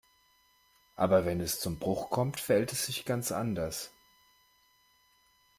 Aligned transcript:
Aber 0.95 1.25
wenn 1.25 1.39
es 1.41 1.59
zum 1.59 1.77
Bruch 1.77 2.09
kommt, 2.09 2.39
verhält 2.39 2.71
es 2.73 2.87
sich 2.87 3.05
ganz 3.05 3.31
anders. 3.31 3.91